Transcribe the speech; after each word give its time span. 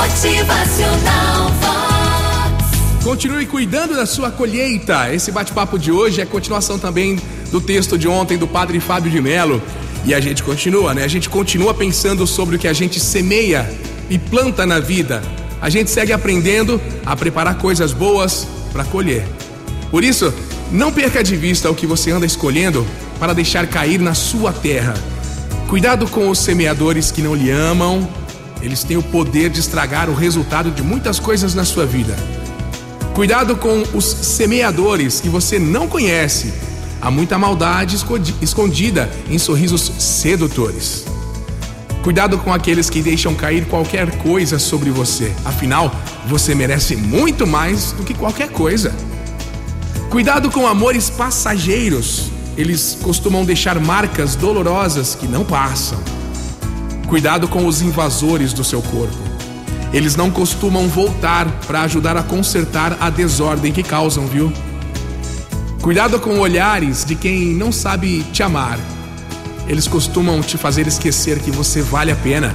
Motivacional 0.00 1.50
Vox. 1.60 3.04
Continue 3.04 3.44
cuidando 3.44 3.94
da 3.94 4.06
sua 4.06 4.30
colheita. 4.30 5.12
Esse 5.12 5.30
bate-papo 5.30 5.78
de 5.78 5.92
hoje 5.92 6.22
é 6.22 6.24
continuação 6.24 6.78
também 6.78 7.18
do 7.50 7.60
texto 7.60 7.98
de 7.98 8.08
ontem 8.08 8.38
do 8.38 8.48
Padre 8.48 8.80
Fábio 8.80 9.10
de 9.10 9.20
Mello. 9.20 9.62
E 10.06 10.14
a 10.14 10.20
gente 10.20 10.42
continua, 10.42 10.94
né? 10.94 11.04
A 11.04 11.08
gente 11.08 11.28
continua 11.28 11.74
pensando 11.74 12.26
sobre 12.26 12.56
o 12.56 12.58
que 12.58 12.66
a 12.66 12.72
gente 12.72 12.98
semeia 12.98 13.70
e 14.08 14.18
planta 14.18 14.64
na 14.64 14.80
vida. 14.80 15.22
A 15.60 15.68
gente 15.68 15.90
segue 15.90 16.14
aprendendo 16.14 16.80
a 17.04 17.14
preparar 17.14 17.58
coisas 17.58 17.92
boas 17.92 18.48
para 18.72 18.84
colher. 18.84 19.28
Por 19.90 20.02
isso, 20.02 20.32
não 20.72 20.90
perca 20.90 21.22
de 21.22 21.36
vista 21.36 21.70
o 21.70 21.74
que 21.74 21.86
você 21.86 22.10
anda 22.10 22.24
escolhendo 22.24 22.86
para 23.18 23.34
deixar 23.34 23.66
cair 23.66 24.00
na 24.00 24.14
sua 24.14 24.50
terra. 24.50 24.94
Cuidado 25.68 26.08
com 26.08 26.30
os 26.30 26.38
semeadores 26.38 27.10
que 27.12 27.20
não 27.20 27.34
lhe 27.34 27.50
amam, 27.50 28.08
eles 28.62 28.84
têm 28.84 28.96
o 28.96 29.02
poder 29.02 29.50
de 29.50 29.60
estragar 29.60 30.08
o 30.08 30.14
resultado 30.14 30.70
de 30.70 30.82
muitas 30.82 31.18
coisas 31.18 31.54
na 31.54 31.64
sua 31.64 31.86
vida. 31.86 32.16
Cuidado 33.14 33.56
com 33.56 33.82
os 33.94 34.04
semeadores 34.04 35.20
que 35.20 35.28
você 35.28 35.58
não 35.58 35.88
conhece. 35.88 36.52
Há 37.00 37.10
muita 37.10 37.38
maldade 37.38 37.96
escondida 38.40 39.10
em 39.28 39.38
sorrisos 39.38 39.92
sedutores. 39.98 41.04
Cuidado 42.02 42.38
com 42.38 42.52
aqueles 42.52 42.88
que 42.88 43.02
deixam 43.02 43.34
cair 43.34 43.66
qualquer 43.66 44.10
coisa 44.18 44.58
sobre 44.58 44.90
você. 44.90 45.32
Afinal, 45.44 45.94
você 46.26 46.54
merece 46.54 46.96
muito 46.96 47.46
mais 47.46 47.92
do 47.92 48.04
que 48.04 48.14
qualquer 48.14 48.50
coisa. 48.50 48.94
Cuidado 50.08 50.50
com 50.50 50.66
amores 50.66 51.10
passageiros. 51.10 52.30
Eles 52.56 52.98
costumam 53.02 53.44
deixar 53.44 53.78
marcas 53.78 54.34
dolorosas 54.34 55.14
que 55.14 55.28
não 55.28 55.44
passam. 55.44 55.98
Cuidado 57.10 57.48
com 57.48 57.66
os 57.66 57.82
invasores 57.82 58.52
do 58.52 58.62
seu 58.62 58.80
corpo. 58.80 59.18
Eles 59.92 60.14
não 60.14 60.30
costumam 60.30 60.86
voltar 60.86 61.50
para 61.66 61.82
ajudar 61.82 62.16
a 62.16 62.22
consertar 62.22 62.96
a 63.00 63.10
desordem 63.10 63.72
que 63.72 63.82
causam, 63.82 64.28
viu? 64.28 64.52
Cuidado 65.82 66.20
com 66.20 66.38
olhares 66.38 67.04
de 67.04 67.16
quem 67.16 67.52
não 67.52 67.72
sabe 67.72 68.22
te 68.32 68.44
amar. 68.44 68.78
Eles 69.66 69.88
costumam 69.88 70.40
te 70.40 70.56
fazer 70.56 70.86
esquecer 70.86 71.40
que 71.40 71.50
você 71.50 71.82
vale 71.82 72.12
a 72.12 72.16
pena. 72.16 72.54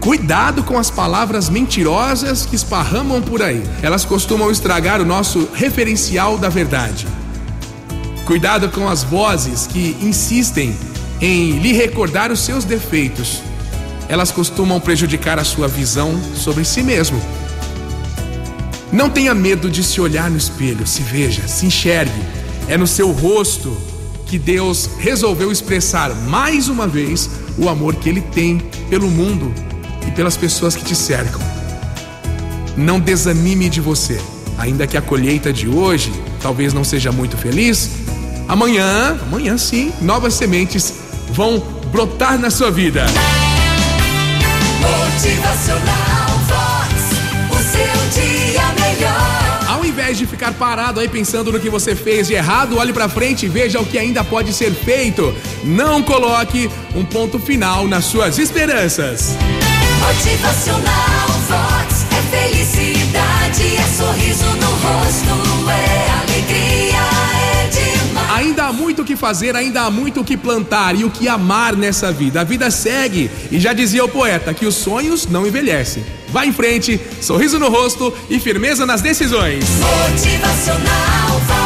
Cuidado 0.00 0.64
com 0.64 0.76
as 0.76 0.90
palavras 0.90 1.48
mentirosas 1.48 2.44
que 2.44 2.56
esparramam 2.56 3.22
por 3.22 3.40
aí. 3.40 3.62
Elas 3.82 4.04
costumam 4.04 4.50
estragar 4.50 5.00
o 5.00 5.06
nosso 5.06 5.48
referencial 5.54 6.38
da 6.38 6.48
verdade. 6.48 7.06
Cuidado 8.26 8.68
com 8.68 8.88
as 8.88 9.04
vozes 9.04 9.68
que 9.68 9.96
insistem 10.02 10.76
em 11.20 11.58
lhe 11.58 11.72
recordar 11.72 12.30
os 12.30 12.40
seus 12.40 12.64
defeitos. 12.64 13.42
Elas 14.08 14.30
costumam 14.30 14.80
prejudicar 14.80 15.38
a 15.38 15.44
sua 15.44 15.68
visão 15.68 16.18
sobre 16.34 16.64
si 16.64 16.82
mesmo. 16.82 17.20
Não 18.90 19.10
tenha 19.10 19.34
medo 19.34 19.70
de 19.70 19.84
se 19.84 20.00
olhar 20.00 20.30
no 20.30 20.36
espelho, 20.36 20.86
se 20.86 21.02
veja, 21.02 21.46
se 21.46 21.66
enxergue. 21.66 22.22
É 22.68 22.76
no 22.76 22.86
seu 22.86 23.10
rosto 23.10 23.76
que 24.26 24.38
Deus 24.38 24.90
resolveu 24.98 25.52
expressar 25.52 26.14
mais 26.14 26.68
uma 26.68 26.86
vez 26.86 27.28
o 27.58 27.68
amor 27.68 27.96
que 27.96 28.08
Ele 28.08 28.20
tem 28.20 28.58
pelo 28.88 29.10
mundo 29.10 29.52
e 30.06 30.10
pelas 30.10 30.36
pessoas 30.36 30.74
que 30.74 30.84
te 30.84 30.94
cercam. 30.94 31.40
Não 32.76 33.00
desanime 33.00 33.68
de 33.68 33.80
você, 33.80 34.20
ainda 34.56 34.86
que 34.86 34.96
a 34.96 35.02
colheita 35.02 35.52
de 35.52 35.68
hoje 35.68 36.12
talvez 36.40 36.72
não 36.72 36.84
seja 36.84 37.10
muito 37.10 37.36
feliz. 37.36 37.90
Amanhã, 38.46 39.18
amanhã 39.20 39.58
sim, 39.58 39.92
novas 40.00 40.34
sementes 40.34 40.94
vão 41.38 41.60
brotar 41.92 42.36
na 42.36 42.50
sua 42.50 42.68
vida. 42.68 43.06
Motivacional 44.80 45.86
Vox. 46.48 46.92
O 47.52 47.62
seu 47.62 48.20
dia 48.20 48.62
melhor. 48.74 49.60
Ao 49.68 49.84
invés 49.84 50.18
de 50.18 50.26
ficar 50.26 50.52
parado 50.54 50.98
aí 50.98 51.08
pensando 51.08 51.52
no 51.52 51.60
que 51.60 51.70
você 51.70 51.94
fez 51.94 52.26
de 52.26 52.34
errado, 52.34 52.76
olhe 52.76 52.92
pra 52.92 53.08
frente 53.08 53.46
e 53.46 53.48
veja 53.48 53.78
o 53.78 53.86
que 53.86 53.96
ainda 53.96 54.24
pode 54.24 54.52
ser 54.52 54.72
feito. 54.72 55.32
Não 55.62 56.02
coloque 56.02 56.68
um 56.92 57.04
ponto 57.04 57.38
final 57.38 57.86
nas 57.86 58.06
suas 58.06 58.36
esperanças. 58.36 59.36
Motivacional 60.00 61.28
Vox. 61.46 62.04
É 62.10 62.36
felicidade, 62.36 63.76
é 63.76 63.84
sorriso 63.96 64.44
no 64.56 64.70
rosto, 64.70 65.47
muito 68.98 69.02
o 69.02 69.04
que 69.04 69.16
fazer, 69.16 69.54
ainda 69.54 69.82
há 69.82 69.90
muito 69.90 70.20
o 70.20 70.24
que 70.24 70.36
plantar 70.36 70.96
e 70.96 71.04
o 71.04 71.10
que 71.10 71.28
amar 71.28 71.76
nessa 71.76 72.10
vida. 72.10 72.40
A 72.40 72.44
vida 72.44 72.70
segue 72.70 73.30
e 73.50 73.60
já 73.60 73.72
dizia 73.72 74.04
o 74.04 74.08
poeta 74.08 74.52
que 74.52 74.66
os 74.66 74.74
sonhos 74.74 75.26
não 75.26 75.46
envelhecem. 75.46 76.04
Vá 76.30 76.44
em 76.44 76.52
frente, 76.52 77.00
sorriso 77.20 77.58
no 77.58 77.68
rosto 77.68 78.12
e 78.28 78.40
firmeza 78.40 78.84
nas 78.84 79.00
decisões. 79.00 79.64
Motivacional 79.78 81.40
Vox. 81.46 81.57